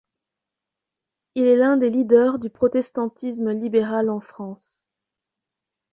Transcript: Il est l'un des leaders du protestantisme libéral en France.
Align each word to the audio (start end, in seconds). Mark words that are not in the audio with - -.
Il 1.35 1.43
est 1.43 1.57
l'un 1.57 1.77
des 1.77 1.91
leaders 1.91 2.39
du 2.39 2.49
protestantisme 2.49 3.51
libéral 3.51 4.09
en 4.09 4.19
France. 4.19 4.87